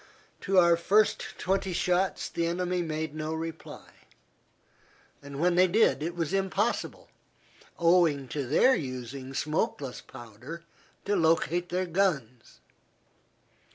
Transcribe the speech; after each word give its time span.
To 0.39 0.57
our 0.57 0.77
first 0.77 1.37
twenty 1.37 1.73
shots 1.73 2.27
the 2.27 2.47
enemy 2.47 2.81
made 2.81 3.13
no 3.13 3.35
reply; 3.35 3.91
when 5.21 5.53
they 5.53 5.67
did 5.67 6.01
it 6.01 6.15
was 6.15 6.33
impossible, 6.33 7.09
owing 7.77 8.27
to 8.29 8.47
their 8.47 8.73
using 8.73 9.35
smokeless 9.35 10.01
powder, 10.01 10.63
to 11.05 11.15
locate 11.15 11.69
their 11.69 11.85
guns. 11.85 12.61